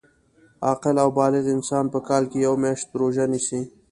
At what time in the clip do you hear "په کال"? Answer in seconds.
1.93-2.23